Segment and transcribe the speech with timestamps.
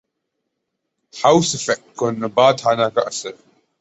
[1.13, 3.33] house effect کو نبات خانہ کا اثر